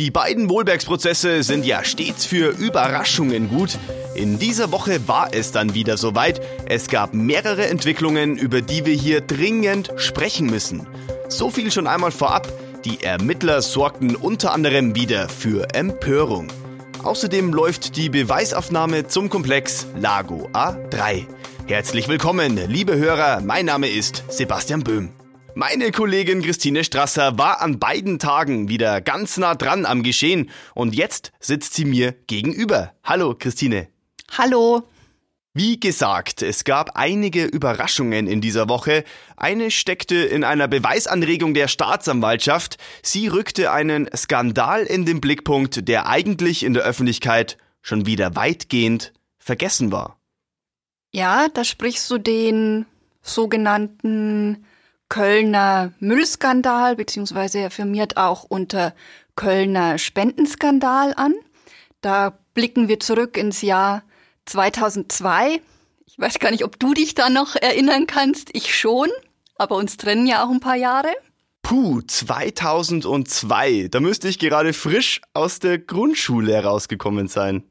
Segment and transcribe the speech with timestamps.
[0.00, 3.78] Die beiden Wohlbergsprozesse sind ja stets für Überraschungen gut.
[4.14, 6.40] In dieser Woche war es dann wieder soweit.
[6.64, 10.86] Es gab mehrere Entwicklungen, über die wir hier dringend sprechen müssen.
[11.28, 12.50] So viel schon einmal vorab.
[12.86, 16.48] Die Ermittler sorgten unter anderem wieder für Empörung.
[17.02, 21.26] Außerdem läuft die Beweisaufnahme zum Komplex Lago A3.
[21.66, 25.10] Herzlich willkommen, liebe Hörer, mein Name ist Sebastian Böhm.
[25.54, 30.94] Meine Kollegin Christine Strasser war an beiden Tagen wieder ganz nah dran am Geschehen und
[30.94, 32.92] jetzt sitzt sie mir gegenüber.
[33.02, 33.88] Hallo Christine.
[34.36, 34.84] Hallo.
[35.52, 39.02] Wie gesagt, es gab einige Überraschungen in dieser Woche.
[39.36, 42.76] Eine steckte in einer Beweisanregung der Staatsanwaltschaft.
[43.02, 49.12] Sie rückte einen Skandal in den Blickpunkt, der eigentlich in der Öffentlichkeit schon wieder weitgehend
[49.38, 50.20] vergessen war.
[51.12, 52.86] Ja, da sprichst du den
[53.22, 54.64] sogenannten
[55.10, 58.94] Kölner Müllskandal, beziehungsweise firmiert auch unter
[59.36, 61.34] Kölner Spendenskandal an.
[62.00, 64.02] Da blicken wir zurück ins Jahr
[64.46, 65.60] 2002.
[66.06, 68.50] Ich weiß gar nicht, ob du dich da noch erinnern kannst.
[68.54, 69.08] Ich schon,
[69.56, 71.12] aber uns trennen ja auch ein paar Jahre.
[71.62, 73.88] Puh, 2002.
[73.90, 77.64] Da müsste ich gerade frisch aus der Grundschule herausgekommen sein.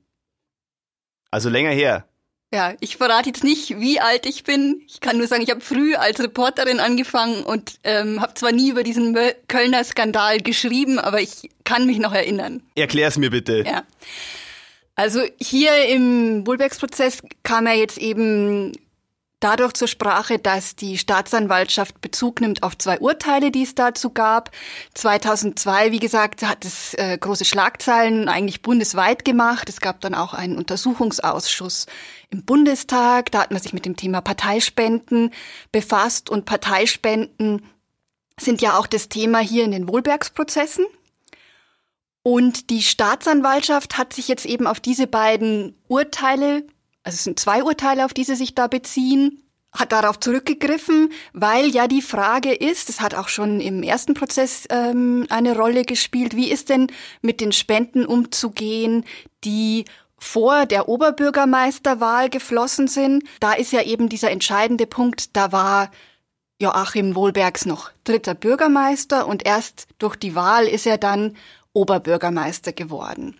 [1.31, 2.08] Also länger her.
[2.51, 4.81] Ja, ich verrate jetzt nicht, wie alt ich bin.
[4.87, 8.71] Ich kann nur sagen, ich habe früh als Reporterin angefangen und ähm, habe zwar nie
[8.71, 9.15] über diesen
[9.47, 12.63] Kölner Skandal geschrieben, aber ich kann mich noch erinnern.
[12.75, 13.63] Erklär's mir bitte.
[13.67, 13.83] Ja.
[14.95, 18.73] Also hier im Wohlbergsprozess kam er jetzt eben
[19.39, 24.51] dadurch zur Sprache, dass die Staatsanwaltschaft Bezug nimmt auf zwei Urteile, die es dazu gab.
[24.93, 29.69] 2002, wie gesagt, hat es äh, große Schlagzeilen eigentlich bundesweit gemacht.
[29.69, 31.85] Es gab dann auch einen Untersuchungsausschuss
[32.29, 33.31] im Bundestag.
[33.31, 35.31] Da hat man sich mit dem Thema Parteispenden
[35.71, 37.61] befasst und Parteispenden
[38.39, 40.85] sind ja auch das Thema hier in den Wohlbergsprozessen.
[42.23, 46.63] Und die Staatsanwaltschaft hat sich jetzt eben auf diese beiden Urteile
[47.09, 49.41] also es sind zwei Urteile, auf die sie sich da beziehen,
[49.71, 54.65] hat darauf zurückgegriffen, weil ja die Frage ist, es hat auch schon im ersten Prozess
[54.69, 56.85] ähm, eine Rolle gespielt, wie ist denn
[57.23, 59.05] mit den Spenden umzugehen,
[59.43, 59.85] die
[60.19, 63.23] vor der Oberbürgermeisterwahl geflossen sind.
[63.39, 65.89] Da ist ja eben dieser entscheidende Punkt, da war
[66.61, 71.35] Joachim Wohlbergs noch dritter Bürgermeister und erst durch die Wahl ist er dann
[71.73, 73.35] Oberbürgermeister geworden.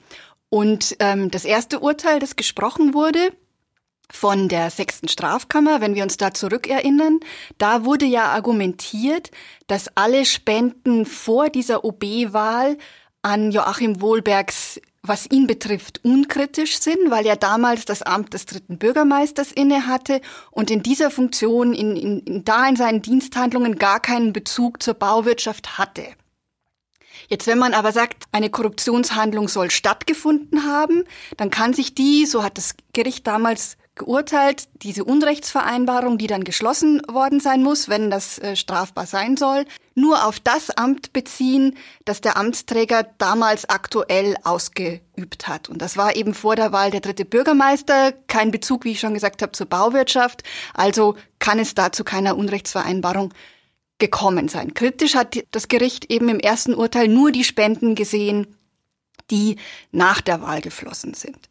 [0.50, 3.32] Und ähm, das erste Urteil, das gesprochen wurde,
[4.12, 7.20] von der sechsten Strafkammer, wenn wir uns da zurückerinnern,
[7.58, 9.32] da wurde ja argumentiert,
[9.68, 12.78] dass alle Spenden vor dieser OB-Wahl
[13.22, 18.78] an Joachim Wohlbergs, was ihn betrifft, unkritisch sind, weil er damals das Amt des dritten
[18.78, 20.22] Bürgermeisters inne hatte
[20.52, 24.96] und in dieser Funktion, in, in, in da in seinen Diensthandlungen gar keinen Bezug zur
[24.96, 26.04] Bauwirtschaft hatte.
[27.28, 31.04] Jetzt, wenn man aber sagt, eine Korruptionshandlung soll stattgefunden haben,
[31.38, 37.02] dann kann sich die, so hat das Gericht damals geurteilt, diese Unrechtsvereinbarung, die dann geschlossen
[37.08, 42.22] worden sein muss, wenn das äh, strafbar sein soll, nur auf das Amt beziehen, das
[42.22, 45.70] der Amtsträger damals aktuell ausgeübt hat.
[45.70, 49.14] Und das war eben vor der Wahl der dritte Bürgermeister, kein Bezug, wie ich schon
[49.14, 50.42] gesagt habe, zur Bauwirtschaft.
[50.74, 53.34] Also kann es dazu keiner Unrechtsvereinbarung
[54.00, 54.74] gekommen sein.
[54.74, 58.56] Kritisch hat das Gericht eben im ersten Urteil nur die Spenden gesehen,
[59.30, 59.58] die
[59.92, 61.50] nach der Wahl geflossen sind.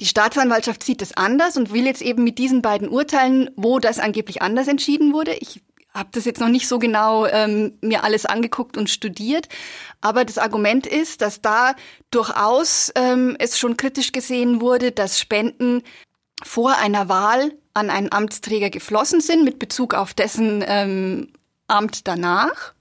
[0.00, 3.98] Die Staatsanwaltschaft sieht es anders und will jetzt eben mit diesen beiden Urteilen, wo das
[3.98, 5.34] angeblich anders entschieden wurde.
[5.34, 5.62] Ich
[5.94, 9.48] habe das jetzt noch nicht so genau ähm, mir alles angeguckt und studiert,
[10.02, 11.74] aber das Argument ist, dass da
[12.10, 15.82] durchaus ähm, es schon kritisch gesehen wurde, dass Spenden
[16.42, 21.32] vor einer Wahl an einen Amtsträger geflossen sind mit Bezug auf dessen ähm,
[21.66, 22.74] Amt danach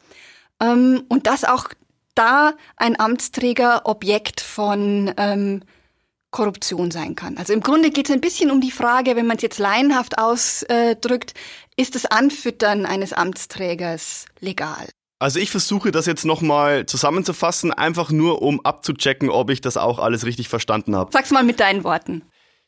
[0.61, 1.69] ähm, und dass auch
[2.15, 5.63] da ein Amtsträger Objekt von ähm,
[6.35, 7.37] Korruption sein kann.
[7.37, 10.17] Also im Grunde geht es ein bisschen um die Frage, wenn man es jetzt laienhaft
[10.17, 11.33] ausdrückt,
[11.77, 14.89] ist das Anfüttern eines Amtsträgers legal?
[15.17, 19.97] Also ich versuche das jetzt nochmal zusammenzufassen, einfach nur um abzuchecken, ob ich das auch
[19.97, 21.09] alles richtig verstanden habe.
[21.13, 22.23] Sag's mal mit deinen Worten.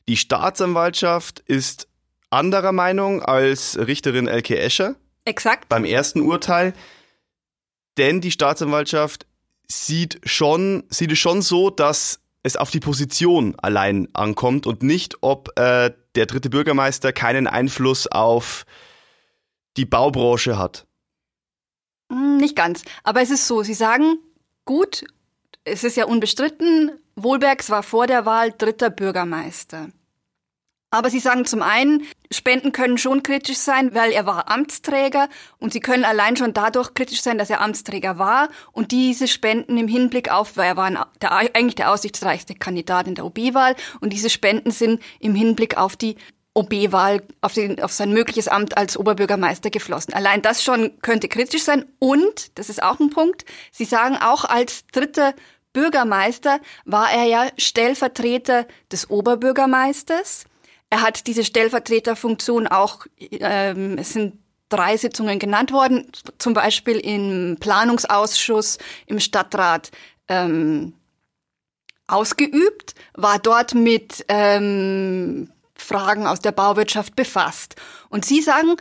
[0.08, 1.90] Die Staatsanwaltschaft ist
[2.30, 4.96] anderer Meinung als Richterin Elke Escher.
[5.26, 5.68] Exakt.
[5.68, 6.74] Beim ersten Urteil.
[7.98, 9.26] Denn die Staatsanwaltschaft
[9.68, 15.18] sieht schon, sieht es schon so, dass es auf die Position allein ankommt und nicht,
[15.22, 18.66] ob äh, der dritte Bürgermeister keinen Einfluss auf
[19.78, 20.88] die Baubranche hat.
[22.12, 22.84] Hm, nicht ganz.
[23.04, 24.18] Aber es ist so, Sie sagen,
[24.66, 25.06] gut,
[25.64, 29.90] es ist ja unbestritten, Wohlbergs war vor der Wahl dritter Bürgermeister.
[30.90, 35.28] Aber sie sagen zum einen, Spenden können schon kritisch sein, weil er war Amtsträger
[35.60, 39.78] und sie können allein schon dadurch kritisch sein, dass er Amtsträger war und diese Spenden
[39.78, 44.14] im Hinblick auf, weil er war der, eigentlich der aussichtsreichste Kandidat in der OB-Wahl und
[44.14, 46.16] diese Spenden sind im Hinblick auf die
[46.54, 50.14] OB-Wahl, auf, auf sein mögliches Amt als Oberbürgermeister geflossen.
[50.14, 54.46] Allein das schon könnte kritisch sein und, das ist auch ein Punkt, sie sagen auch
[54.46, 55.34] als dritter
[55.74, 60.46] Bürgermeister war er ja Stellvertreter des Oberbürgermeisters.
[60.90, 64.40] Er hat diese Stellvertreterfunktion auch, ähm, es sind
[64.70, 69.92] drei Sitzungen genannt worden, zum Beispiel im Planungsausschuss, im Stadtrat
[70.28, 70.94] ähm,
[72.08, 77.76] ausgeübt, war dort mit ähm, Fragen aus der Bauwirtschaft befasst.
[78.10, 78.76] Und Sie sagen,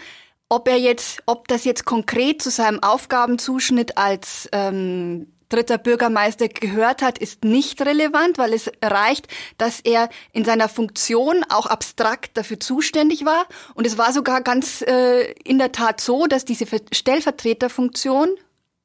[0.48, 7.02] ob er jetzt, ob das jetzt konkret zu seinem Aufgabenzuschnitt als ähm, dritter Bürgermeister gehört
[7.02, 9.28] hat, ist nicht relevant, weil es reicht,
[9.58, 13.46] dass er in seiner Funktion auch abstrakt dafür zuständig war.
[13.74, 18.28] Und es war sogar ganz äh, in der Tat so, dass diese Stellvertreterfunktion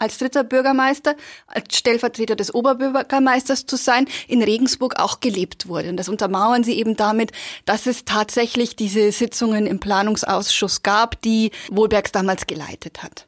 [0.01, 1.15] als dritter Bürgermeister,
[1.45, 5.89] als Stellvertreter des Oberbürgermeisters zu sein, in Regensburg auch gelebt wurde.
[5.89, 7.31] Und das untermauern sie eben damit,
[7.65, 13.27] dass es tatsächlich diese Sitzungen im Planungsausschuss gab, die Wohlbergs damals geleitet hat.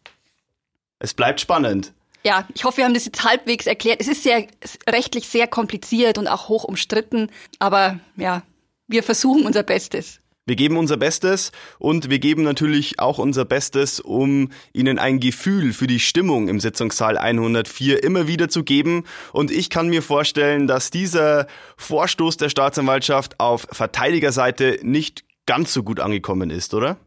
[0.97, 1.93] Es bleibt spannend.
[2.25, 3.99] Ja, ich hoffe, wir haben das jetzt halbwegs erklärt.
[3.99, 4.47] Es ist sehr
[4.89, 7.29] rechtlich sehr kompliziert und auch hoch umstritten,
[7.59, 8.43] aber ja,
[8.87, 10.21] wir versuchen unser Bestes.
[10.45, 15.71] Wir geben unser Bestes und wir geben natürlich auch unser Bestes, um Ihnen ein Gefühl
[15.71, 19.05] für die Stimmung im Sitzungssaal 104 immer wieder zu geben.
[19.31, 21.47] Und ich kann mir vorstellen, dass dieser
[21.77, 26.97] Vorstoß der Staatsanwaltschaft auf Verteidigerseite nicht ganz so gut angekommen ist, oder?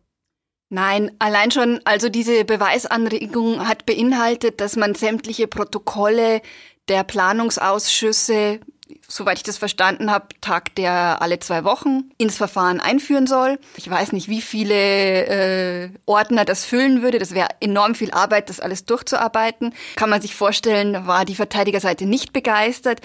[0.68, 6.42] Nein, allein schon, also diese Beweisanregung hat beinhaltet, dass man sämtliche Protokolle
[6.88, 8.60] der Planungsausschüsse,
[9.06, 13.60] soweit ich das verstanden habe, tagt der alle zwei Wochen, ins Verfahren einführen soll.
[13.76, 17.20] Ich weiß nicht, wie viele äh, Ordner das füllen würde.
[17.20, 19.72] Das wäre enorm viel Arbeit, das alles durchzuarbeiten.
[19.94, 23.00] Kann man sich vorstellen, war die Verteidigerseite nicht begeistert.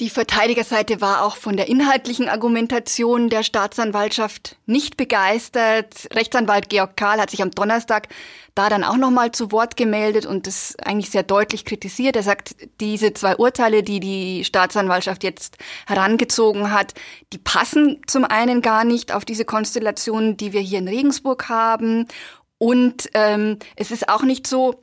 [0.00, 6.08] Die Verteidigerseite war auch von der inhaltlichen Argumentation der Staatsanwaltschaft nicht begeistert.
[6.14, 8.08] Rechtsanwalt Georg Karl hat sich am Donnerstag
[8.54, 12.16] da dann auch nochmal zu Wort gemeldet und das eigentlich sehr deutlich kritisiert.
[12.16, 16.94] Er sagt, diese zwei Urteile, die die Staatsanwaltschaft jetzt herangezogen hat,
[17.34, 22.08] die passen zum einen gar nicht auf diese Konstellation, die wir hier in Regensburg haben.
[22.56, 24.82] Und ähm, es ist auch nicht so,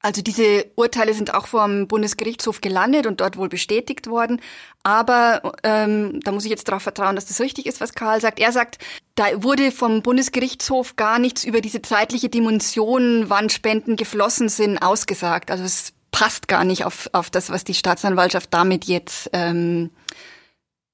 [0.00, 4.40] also diese Urteile sind auch vom Bundesgerichtshof gelandet und dort wohl bestätigt worden.
[4.84, 8.38] Aber ähm, da muss ich jetzt darauf vertrauen, dass das richtig ist, was Karl sagt.
[8.38, 8.78] Er sagt,
[9.16, 15.50] da wurde vom Bundesgerichtshof gar nichts über diese zeitliche Dimension, wann Spenden geflossen sind, ausgesagt.
[15.50, 19.90] Also es passt gar nicht auf, auf das, was die Staatsanwaltschaft damit jetzt ähm,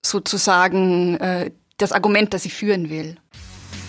[0.05, 3.17] sozusagen äh, das Argument, das sie führen will.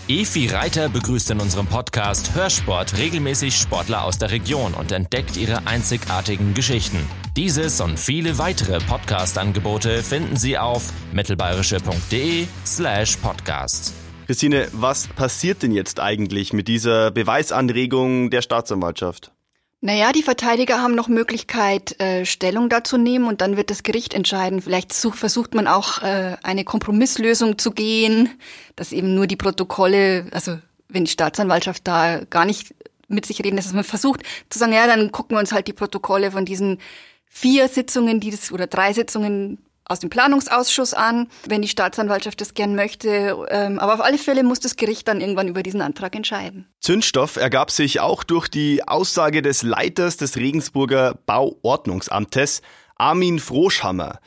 [0.08, 5.66] Efi Reiter begrüßt in unserem Podcast Hörsport regelmäßig Sportler aus der Region und entdeckt ihre
[5.66, 7.00] einzigartigen Geschichten.
[7.36, 13.94] Dieses und viele weitere Podcast-Angebote finden Sie auf mittelbayerische.de slash podcast.
[14.28, 19.35] Christine, was passiert denn jetzt eigentlich mit dieser Beweisanregung der Staatsanwaltschaft?
[19.82, 24.14] Naja, die Verteidiger haben noch Möglichkeit, äh, Stellung dazu nehmen und dann wird das Gericht
[24.14, 24.62] entscheiden.
[24.62, 28.30] Vielleicht such, versucht man auch äh, eine Kompromisslösung zu gehen,
[28.76, 30.58] dass eben nur die Protokolle, also
[30.90, 32.74] wenn die Staatsanwaltschaft da gar nicht
[33.08, 35.74] mit sich reden, dass man versucht zu sagen, ja, dann gucken wir uns halt die
[35.74, 36.80] Protokolle von diesen
[37.28, 42.54] vier Sitzungen, die das oder drei Sitzungen aus dem Planungsausschuss an, wenn die Staatsanwaltschaft das
[42.54, 43.46] gern möchte.
[43.50, 46.68] Ähm, aber auf alle Fälle muss das Gericht dann irgendwann über diesen Antrag entscheiden.
[46.82, 52.62] Zündstoff ergab sich auch durch die Aussage des Leiters des Regensburger Bauordnungsamtes,
[52.96, 54.20] Armin Froschhammer.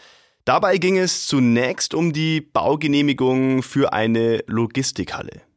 [0.45, 5.48] Dabei ging es zunächst um die Baugenehmigung für eine Logistikhalle.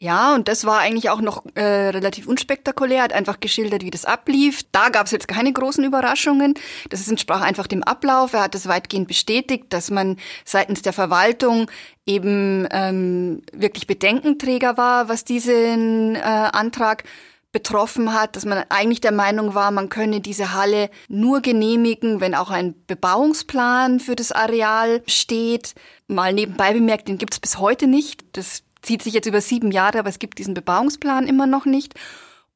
[0.00, 4.04] Ja, und das war eigentlich auch noch äh, relativ unspektakulär, hat einfach geschildert, wie das
[4.04, 4.62] ablief.
[4.70, 6.54] Da gab es jetzt keine großen Überraschungen.
[6.88, 8.32] Das entsprach einfach dem Ablauf.
[8.32, 11.68] Er hat es weitgehend bestätigt, dass man seitens der Verwaltung
[12.06, 17.02] eben ähm, wirklich Bedenkenträger war, was diesen äh, Antrag
[17.50, 22.34] betroffen hat, dass man eigentlich der Meinung war, man könne diese Halle nur genehmigen, wenn
[22.34, 25.74] auch ein Bebauungsplan für das Areal steht.
[26.06, 28.24] Mal nebenbei bemerkt, den gibt es bis heute nicht.
[28.36, 31.92] Das zieht sich jetzt über sieben Jahre, aber es gibt diesen Bebauungsplan immer noch nicht.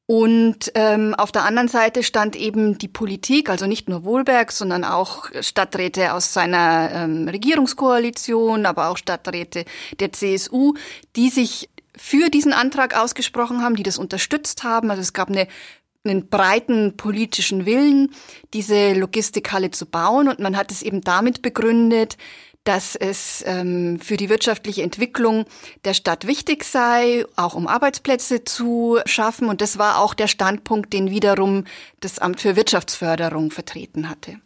[0.07, 4.83] Und ähm, auf der anderen Seite stand eben die Politik, also nicht nur Wohlberg, sondern
[4.83, 9.65] auch Stadträte aus seiner ähm, Regierungskoalition, aber auch Stadträte
[9.99, 10.73] der CSU,
[11.15, 14.89] die sich für diesen Antrag ausgesprochen haben, die das unterstützt haben.
[14.89, 15.47] Also es gab eine
[16.05, 18.09] einen breiten politischen Willen,
[18.53, 20.27] diese Logistikhalle zu bauen.
[20.27, 22.17] Und man hat es eben damit begründet,
[22.63, 25.45] dass es ähm, für die wirtschaftliche Entwicklung
[25.85, 29.49] der Stadt wichtig sei, auch um Arbeitsplätze zu schaffen.
[29.49, 31.65] Und das war auch der Standpunkt, den wiederum
[31.99, 34.39] das Amt für Wirtschaftsförderung vertreten hatte.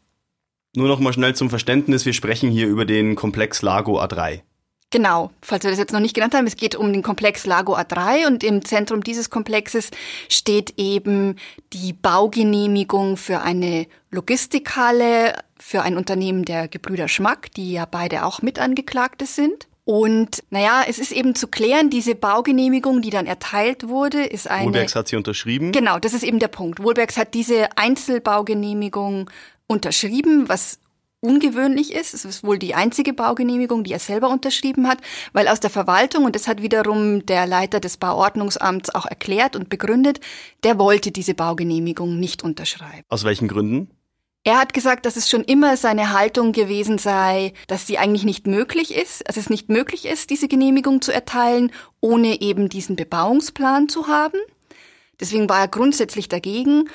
[0.75, 4.41] Nur noch mal schnell zum Verständnis, wir sprechen hier über den Komplex Lago A3.
[4.89, 7.75] Genau, falls wir das jetzt noch nicht genannt haben, es geht um den Komplex Lago
[7.75, 9.91] A3 und im Zentrum dieses Komplexes
[10.29, 11.35] steht eben
[11.73, 18.41] die Baugenehmigung für eine Logistikhalle für ein Unternehmen der Gebrüder Schmack, die ja beide auch
[18.41, 19.67] Mitangeklagte sind.
[19.85, 24.65] Und naja, es ist eben zu klären, diese Baugenehmigung, die dann erteilt wurde, ist eine.
[24.65, 25.71] Wohlbergs hat sie unterschrieben.
[25.71, 26.83] Genau, das ist eben der Punkt.
[26.83, 29.29] Wohlbergs hat diese Einzelbaugenehmigung
[29.67, 30.79] unterschrieben, was
[31.19, 32.13] ungewöhnlich ist.
[32.13, 34.99] Es ist wohl die einzige Baugenehmigung, die er selber unterschrieben hat,
[35.33, 39.69] weil aus der Verwaltung, und das hat wiederum der Leiter des Bauordnungsamts auch erklärt und
[39.69, 40.19] begründet,
[40.63, 43.03] der wollte diese Baugenehmigung nicht unterschreiben.
[43.09, 43.89] Aus welchen Gründen?
[44.43, 48.47] Er hat gesagt, dass es schon immer seine Haltung gewesen sei, dass sie eigentlich nicht
[48.47, 53.89] möglich ist, dass es nicht möglich ist, diese Genehmigung zu erteilen, ohne eben diesen Bebauungsplan
[53.89, 54.39] zu haben.
[55.19, 56.87] Deswegen war er grundsätzlich dagegen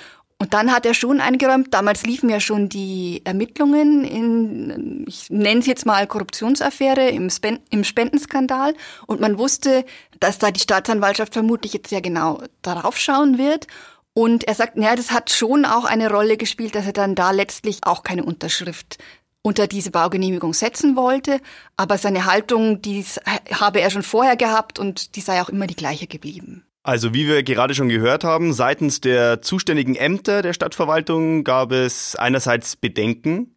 [0.43, 5.61] und dann hat er schon eingeräumt, damals liefen ja schon die Ermittlungen in, ich nenne
[5.61, 8.75] es jetzt mal Korruptionsaffäre im, Spen im Spendenskandal.
[9.07, 9.85] Und man wusste,
[10.19, 13.69] dass da die Staatsanwaltschaft vermutlich jetzt sehr genau darauf schauen wird.
[14.15, 17.31] Und er sagt, naja, das hat schon auch eine Rolle gespielt, dass er dann da
[17.31, 18.99] letztlich auch keine Unterschrift
[19.43, 21.41] unter diese Baugenehmigung setzen wollte.
[21.77, 23.05] Aber seine Haltung, die
[23.53, 26.65] habe er schon vorher gehabt und die sei auch immer die gleiche geblieben.
[26.85, 32.17] Also wie wir gerade schon gehört haben, seitens der zuständigen Ämter der Stadtverwaltung gab es
[32.17, 33.55] einerseits Bedenken.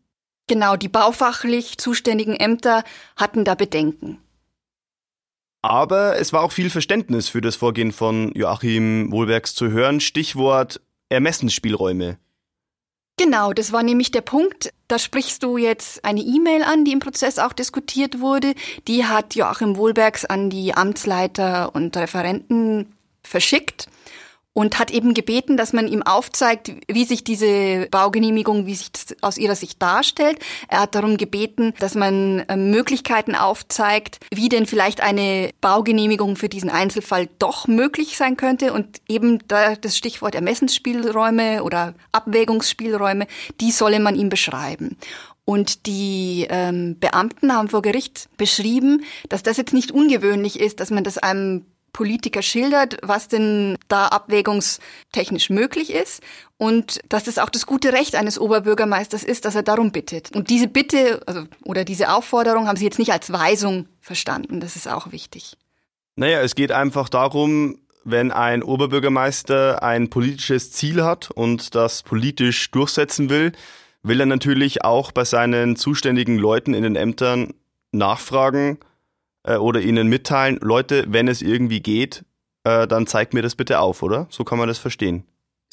[0.47, 2.83] Genau, die baufachlich zuständigen Ämter
[3.15, 4.19] hatten da Bedenken.
[5.65, 9.99] Aber es war auch viel Verständnis für das Vorgehen von Joachim Wohlbergs zu hören.
[9.99, 10.79] Stichwort
[11.09, 12.19] Ermessensspielräume.
[13.17, 14.71] Genau, das war nämlich der Punkt.
[14.87, 18.53] Da sprichst du jetzt eine E-Mail an, die im Prozess auch diskutiert wurde.
[18.87, 22.93] Die hat Joachim Wohlbergs an die Amtsleiter und Referenten
[23.23, 23.87] verschickt
[24.55, 29.15] und hat eben gebeten, dass man ihm aufzeigt, wie sich diese Baugenehmigung, wie sich das
[29.21, 30.39] aus ihrer Sicht darstellt.
[30.69, 36.47] Er hat darum gebeten, dass man ähm, Möglichkeiten aufzeigt, wie denn vielleicht eine Baugenehmigung für
[36.47, 43.27] diesen Einzelfall doch möglich sein könnte und eben da das Stichwort Ermessensspielräume oder Abwägungsspielräume,
[43.59, 44.97] die solle man ihm beschreiben.
[45.43, 50.91] Und die ähm, Beamten haben vor Gericht beschrieben, dass das jetzt nicht ungewöhnlich ist, dass
[50.91, 51.65] man das einem
[51.95, 56.21] Politiker schildert, was denn da abwägungstechnisch möglich ist
[56.57, 60.35] und dass es auch das gute Recht eines Oberbürgermeisters ist, dass er darum bittet.
[60.35, 64.59] Und diese Bitte also, oder diese Aufforderung haben sie jetzt nicht als Weisung verstanden.
[64.59, 65.55] Das ist auch wichtig.
[66.17, 72.71] Naja, es geht einfach darum, wenn ein Oberbürgermeister ein politisches Ziel hat und das politisch
[72.71, 73.53] durchsetzen will,
[74.03, 77.53] will er natürlich auch bei seinen zuständigen Leuten in den Ämtern
[77.93, 78.79] nachfragen,
[79.45, 82.25] äh, oder ihnen mitteilen, Leute, wenn es irgendwie geht,
[82.63, 84.27] äh, dann zeigt mir das bitte auf, oder?
[84.29, 85.23] So kann man das verstehen.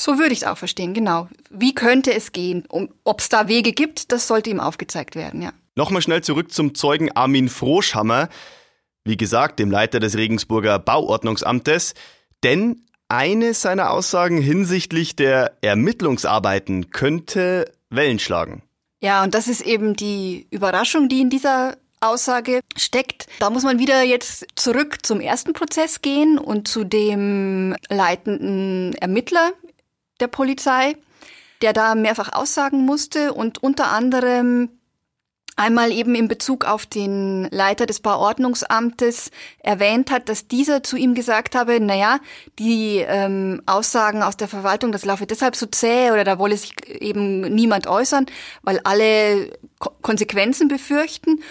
[0.00, 1.29] So würde ich es auch verstehen, genau.
[1.50, 2.64] Wie könnte es gehen?
[2.69, 5.52] Um, Ob es da Wege gibt, das sollte ihm aufgezeigt werden, ja.
[5.75, 8.29] Nochmal schnell zurück zum Zeugen Armin Froschhammer,
[9.05, 11.95] wie gesagt, dem Leiter des Regensburger Bauordnungsamtes,
[12.45, 18.62] denn eine seiner Aussagen hinsichtlich der Ermittlungsarbeiten könnte Wellen schlagen.
[19.00, 23.26] Ja, und das ist eben die Überraschung, die in dieser Aussage steckt.
[23.38, 29.52] Da muss man wieder jetzt zurück zum ersten Prozess gehen und zu dem leitenden Ermittler
[30.21, 30.97] der Polizei,
[31.62, 34.68] der da mehrfach aussagen musste und unter anderem
[35.56, 41.14] einmal eben in Bezug auf den Leiter des Bauordnungsamtes erwähnt hat, dass dieser zu ihm
[41.14, 42.18] gesagt habe, naja,
[42.59, 46.73] die ähm, Aussagen aus der Verwaltung, das laufe deshalb so zäh oder da wolle sich
[46.88, 48.26] eben niemand äußern,
[48.62, 51.42] weil alle Ko Konsequenzen befürchten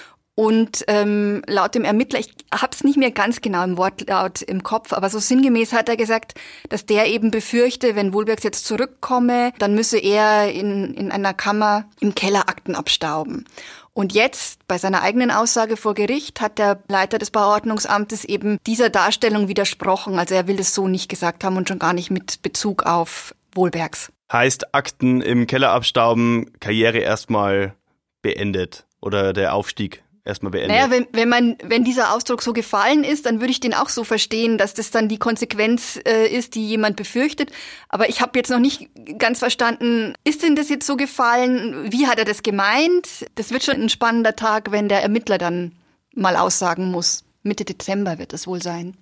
[0.41, 4.91] und ähm, laut dem Ermittler, ich hab's nicht mehr ganz genau im Wortlaut im Kopf,
[4.91, 6.33] aber so sinngemäß hat er gesagt,
[6.67, 11.85] dass der eben befürchte, wenn Wohlbergs jetzt zurückkomme, dann müsse er in, in einer Kammer
[11.99, 13.45] im Keller Akten abstauben.
[13.93, 18.89] Und jetzt, bei seiner eigenen Aussage vor Gericht, hat der Leiter des Bauordnungsamtes eben dieser
[18.89, 20.17] Darstellung widersprochen.
[20.17, 23.35] Also er will es so nicht gesagt haben und schon gar nicht mit Bezug auf
[23.53, 24.11] Wohlbergs.
[24.33, 27.75] Heißt Akten im Keller abstauben, Karriere erstmal
[28.23, 30.71] beendet oder der Aufstieg erstmal beendet.
[30.71, 33.89] Naja, wenn, wenn man, wenn dieser Ausdruck so gefallen ist, dann würde ich den auch
[33.89, 37.51] so verstehen, dass das dann die Konsequenz äh, ist, die jemand befürchtet.
[37.89, 41.91] Aber ich habe jetzt noch nicht ganz verstanden, ist denn das jetzt so gefallen?
[41.91, 43.25] Wie hat er das gemeint?
[43.35, 45.73] Das wird schon ein spannender Tag, wenn der Ermittler dann
[46.13, 47.23] mal aussagen muss.
[47.43, 48.95] Mitte Dezember wird das wohl sein.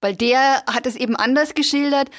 [0.00, 2.10] Weil der hat es eben anders geschildert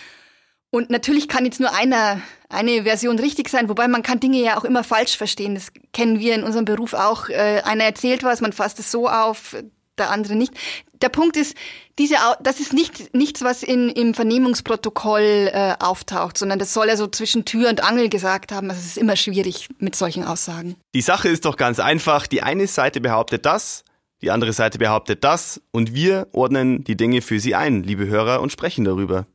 [0.71, 4.57] Und natürlich kann jetzt nur einer, eine Version richtig sein, wobei man kann Dinge ja
[4.57, 5.53] auch immer falsch verstehen.
[5.53, 7.27] Das kennen wir in unserem Beruf auch.
[7.27, 9.57] Äh, einer erzählt was, man fasst es so auf,
[9.97, 10.53] der andere nicht.
[11.01, 11.57] Der Punkt ist,
[11.99, 16.95] diese, das ist nicht, nichts, was in, im Vernehmungsprotokoll äh, auftaucht, sondern das soll er
[16.95, 18.69] so zwischen Tür und Angel gesagt haben.
[18.69, 20.77] Also es ist immer schwierig mit solchen Aussagen.
[20.95, 22.27] Die Sache ist doch ganz einfach.
[22.27, 23.83] Die eine Seite behauptet das,
[24.21, 28.41] die andere Seite behauptet das und wir ordnen die Dinge für Sie ein, liebe Hörer,
[28.41, 29.25] und sprechen darüber.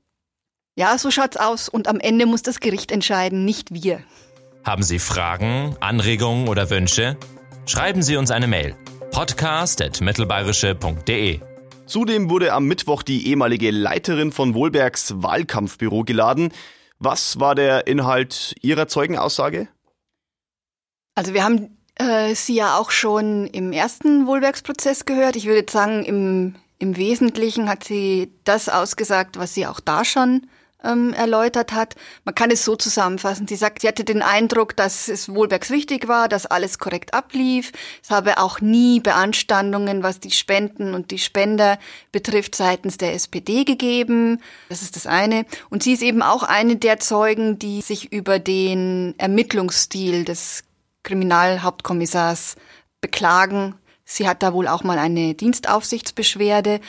[0.78, 1.70] Ja, so schaut's aus.
[1.70, 4.00] Und am Ende muss das Gericht entscheiden, nicht wir.
[4.62, 7.16] Haben Sie Fragen, Anregungen oder Wünsche?
[7.64, 8.76] Schreiben Sie uns eine Mail
[9.10, 11.40] podcast.mittelbayerische.de.
[11.86, 16.52] Zudem wurde am Mittwoch die ehemalige Leiterin von Wohlbergs Wahlkampfbüro geladen.
[16.98, 19.68] Was war der Inhalt Ihrer Zeugenaussage?
[21.14, 25.36] Also wir haben äh, sie ja auch schon im ersten Wohlbergsprozess gehört.
[25.36, 30.46] Ich würde sagen, im, im Wesentlichen hat sie das ausgesagt, was sie auch da schon
[30.84, 31.94] ähm, erläutert hat.
[32.24, 33.48] Man kann es so zusammenfassen.
[33.48, 37.72] Sie sagt, sie hatte den Eindruck, dass es Wohlbergs wichtig war, dass alles korrekt ablief.
[38.02, 41.78] Es habe auch nie Beanstandungen, was die Spenden und die Spender
[42.12, 44.40] betrifft, seitens der SPD gegeben.
[44.68, 45.46] Das ist das eine.
[45.70, 50.64] Und sie ist eben auch eine der Zeugen, die sich über den Ermittlungsstil des
[51.02, 52.56] Kriminalhauptkommissars
[53.00, 53.76] beklagen.
[54.04, 56.80] Sie hat da wohl auch mal eine Dienstaufsichtsbeschwerde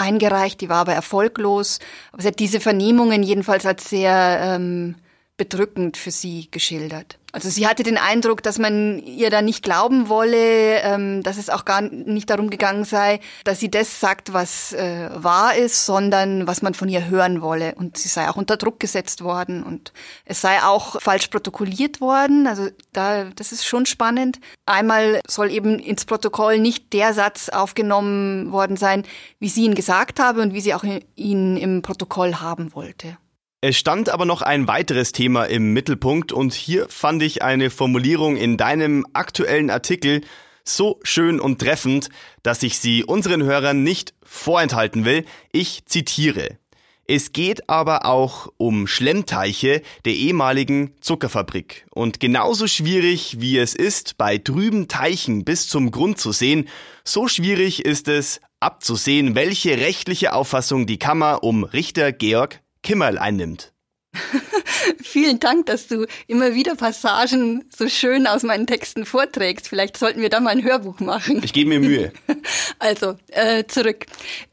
[0.00, 1.78] eingereicht, die war aber erfolglos.
[2.12, 4.96] Aber sie hat diese Vernehmungen jedenfalls als sehr ähm,
[5.40, 7.18] bedrückend für sie geschildert.
[7.32, 11.48] Also sie hatte den Eindruck, dass man ihr da nicht glauben wolle, ähm, dass es
[11.48, 16.46] auch gar nicht darum gegangen sei, dass sie das sagt, was äh, wahr ist, sondern
[16.46, 17.74] was man von ihr hören wolle.
[17.76, 19.94] Und sie sei auch unter Druck gesetzt worden und
[20.26, 22.46] es sei auch falsch protokolliert worden.
[22.46, 24.38] Also da, das ist schon spannend.
[24.66, 29.04] Einmal soll eben ins Protokoll nicht der Satz aufgenommen worden sein,
[29.38, 30.84] wie sie ihn gesagt habe und wie sie auch
[31.16, 33.16] ihn im Protokoll haben wollte.
[33.62, 38.36] Es stand aber noch ein weiteres Thema im Mittelpunkt und hier fand ich eine Formulierung
[38.36, 40.22] in deinem aktuellen Artikel
[40.64, 42.08] so schön und treffend,
[42.42, 45.26] dass ich sie unseren Hörern nicht vorenthalten will.
[45.52, 46.58] Ich zitiere.
[47.06, 51.84] Es geht aber auch um Schlemmteiche der ehemaligen Zuckerfabrik.
[51.90, 56.66] Und genauso schwierig wie es ist, bei trüben Teichen bis zum Grund zu sehen,
[57.04, 63.72] so schwierig ist es abzusehen, welche rechtliche Auffassung die Kammer um Richter Georg Kimmerl einnimmt.
[65.02, 69.68] Vielen Dank, dass du immer wieder Passagen so schön aus meinen Texten vorträgst.
[69.68, 71.40] Vielleicht sollten wir da mal ein Hörbuch machen.
[71.44, 72.12] Ich gebe mir Mühe.
[72.78, 74.06] Also, äh, zurück.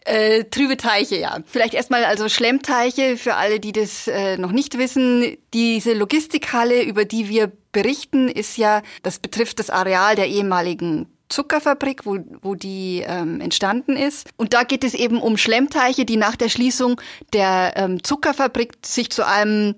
[0.04, 1.40] Äh, trübe Teiche, ja.
[1.46, 5.38] Vielleicht erstmal also Schlemmteiche für alle, die das äh, noch nicht wissen.
[5.54, 12.06] Diese Logistikhalle, über die wir berichten, ist ja, das betrifft das Areal der ehemaligen Zuckerfabrik,
[12.06, 14.30] wo, wo die ähm, entstanden ist.
[14.38, 17.02] Und da geht es eben um Schlemmteiche, die nach der Schließung
[17.34, 19.76] der ähm, Zuckerfabrik sich zu einem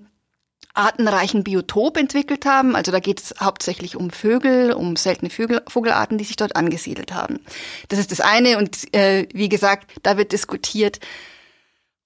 [0.74, 2.76] artenreichen Biotop entwickelt haben.
[2.76, 7.12] Also da geht es hauptsächlich um Vögel, um seltene Vögel, Vogelarten, die sich dort angesiedelt
[7.12, 7.40] haben.
[7.88, 8.58] Das ist das eine.
[8.58, 11.00] Und äh, wie gesagt, da wird diskutiert,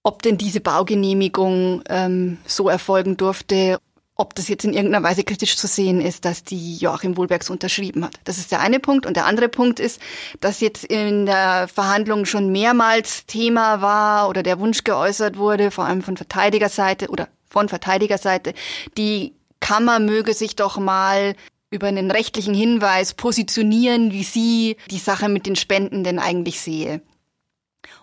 [0.02, 3.78] ob denn diese Baugenehmigung ähm, so erfolgen durfte
[4.16, 8.04] ob das jetzt in irgendeiner Weise kritisch zu sehen ist, dass die Joachim Wohlbergs unterschrieben
[8.04, 8.14] hat.
[8.24, 9.06] Das ist der eine Punkt.
[9.06, 10.00] Und der andere Punkt ist,
[10.40, 15.84] dass jetzt in der Verhandlung schon mehrmals Thema war oder der Wunsch geäußert wurde, vor
[15.84, 18.54] allem von Verteidigerseite oder von Verteidigerseite,
[18.96, 21.34] die Kammer möge sich doch mal
[21.70, 27.00] über einen rechtlichen Hinweis positionieren, wie sie die Sache mit den Spenden denn eigentlich sehe.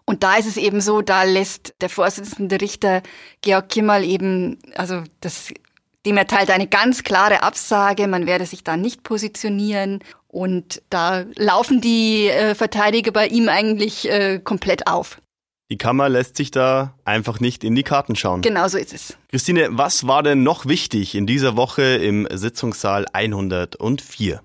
[0.05, 3.01] Und da ist es eben so, da lässt der Vorsitzende Richter
[3.41, 5.53] Georg Kimmel eben, also das
[6.05, 9.99] dem erteilt eine ganz klare Absage, man werde sich da nicht positionieren.
[10.27, 15.21] Und da laufen die äh, Verteidiger bei ihm eigentlich äh, komplett auf.
[15.69, 18.41] Die Kammer lässt sich da einfach nicht in die Karten schauen.
[18.41, 19.17] Genau so ist es.
[19.29, 24.41] Christine, was war denn noch wichtig in dieser Woche im Sitzungssaal 104?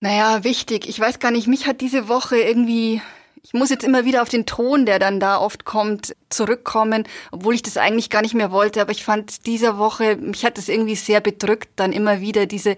[0.00, 0.86] Naja, wichtig.
[0.86, 3.00] Ich weiß gar nicht, mich hat diese Woche irgendwie
[3.44, 7.54] ich muss jetzt immer wieder auf den Ton, der dann da oft kommt, zurückkommen, obwohl
[7.54, 8.80] ich das eigentlich gar nicht mehr wollte.
[8.80, 12.74] Aber ich fand dieser Woche, mich hat das irgendwie sehr bedrückt, dann immer wieder diese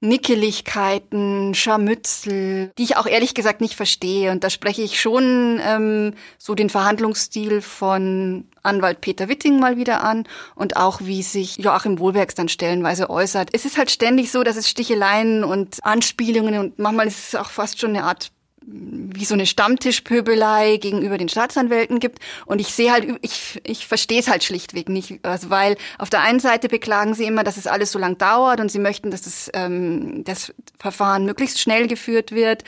[0.00, 4.30] Nickeligkeiten, Scharmützel, die ich auch ehrlich gesagt nicht verstehe.
[4.30, 10.02] Und da spreche ich schon ähm, so den Verhandlungsstil von Anwalt Peter Witting mal wieder
[10.02, 13.50] an und auch wie sich Joachim Wohlbergs dann stellenweise äußert.
[13.52, 17.50] Es ist halt ständig so, dass es Sticheleien und Anspielungen und manchmal ist es auch
[17.50, 18.32] fast schon eine Art
[18.72, 22.18] wie so eine Stammtischpöbelei gegenüber den Staatsanwälten gibt.
[22.46, 25.18] Und ich sehe halt, ich, ich verstehe es halt schlichtweg nicht.
[25.24, 28.60] Also weil auf der einen Seite beklagen sie immer, dass es alles so lang dauert
[28.60, 32.64] und sie möchten, dass das, ähm, das Verfahren möglichst schnell geführt wird.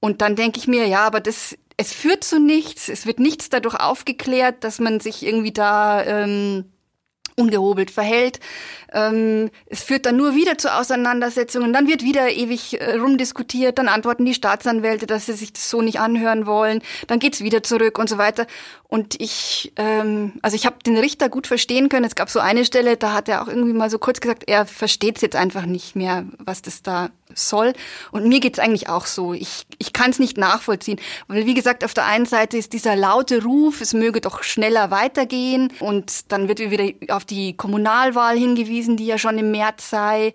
[0.00, 3.50] Und dann denke ich mir, ja, aber das, es führt zu nichts, es wird nichts
[3.50, 6.71] dadurch aufgeklärt, dass man sich irgendwie da ähm,
[7.36, 8.40] ungehobelt verhält.
[8.92, 13.88] Ähm, es führt dann nur wieder zu Auseinandersetzungen, dann wird wieder ewig äh, rumdiskutiert, dann
[13.88, 17.98] antworten die Staatsanwälte, dass sie sich das so nicht anhören wollen, dann geht's wieder zurück
[17.98, 18.46] und so weiter.
[18.92, 22.04] Und ich, ähm, also ich habe den Richter gut verstehen können.
[22.04, 24.66] Es gab so eine Stelle, da hat er auch irgendwie mal so kurz gesagt, er
[24.66, 27.72] versteht es jetzt einfach nicht mehr, was das da soll.
[28.10, 29.32] Und mir geht's eigentlich auch so.
[29.32, 31.00] Ich, ich kann es nicht nachvollziehen.
[31.26, 34.90] Weil wie gesagt, auf der einen Seite ist dieser laute Ruf, es möge doch schneller
[34.90, 35.72] weitergehen.
[35.80, 40.34] Und dann wird wieder auf die Kommunalwahl hingewiesen, die ja schon im März sei.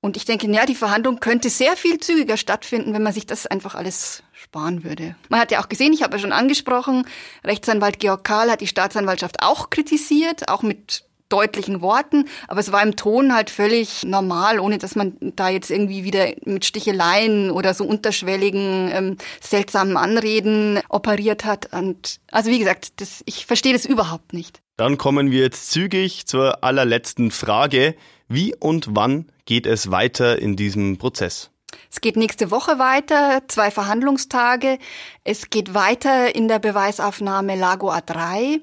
[0.00, 3.46] Und ich denke, ja, die Verhandlung könnte sehr viel zügiger stattfinden, wenn man sich das
[3.46, 5.16] einfach alles sparen würde.
[5.30, 7.06] Man hat ja auch gesehen, ich habe ja schon angesprochen,
[7.44, 12.82] Rechtsanwalt Georg Karl hat die Staatsanwaltschaft auch kritisiert, auch mit deutlichen Worten, aber es war
[12.82, 17.74] im Ton halt völlig normal, ohne dass man da jetzt irgendwie wieder mit Sticheleien oder
[17.74, 21.72] so unterschwelligen, ähm, seltsamen Anreden operiert hat.
[21.72, 24.60] Und also wie gesagt, das, ich verstehe das überhaupt nicht.
[24.76, 27.94] Dann kommen wir jetzt zügig zur allerletzten Frage.
[28.28, 31.50] Wie und wann geht es weiter in diesem Prozess?
[31.90, 34.78] Es geht nächste Woche weiter, zwei Verhandlungstage.
[35.24, 38.60] Es geht weiter in der Beweisaufnahme Lago A3.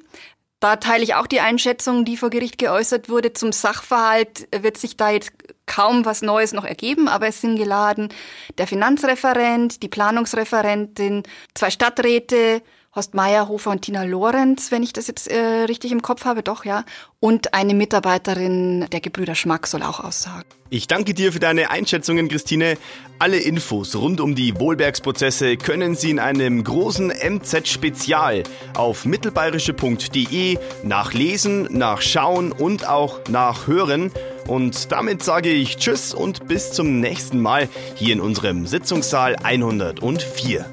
[0.60, 3.34] Da teile ich auch die Einschätzung, die vor Gericht geäußert wurde.
[3.34, 5.34] Zum Sachverhalt wird sich da jetzt
[5.66, 8.10] kaum was Neues noch ergeben, aber es sind geladen
[8.58, 12.62] der Finanzreferent, die Planungsreferentin, zwei Stadträte,
[12.96, 16.64] Horst Meyerhofer und Tina Lorenz, wenn ich das jetzt äh, richtig im Kopf habe, doch,
[16.64, 16.86] ja.
[17.20, 20.46] Und eine Mitarbeiterin der Gebrüder Schmack soll auch aussagen.
[20.70, 22.78] Ich danke dir für deine Einschätzungen, Christine.
[23.20, 28.44] Alle Infos rund um die Wohlbergsprozesse können Sie in einem großen MZ-Spezial
[28.76, 34.12] auf mittelbayerische.de nachlesen, nachschauen und auch nachhören.
[34.48, 40.66] Und damit sage ich Tschüss und bis zum nächsten Mal hier in unserem Sitzungssaal 104.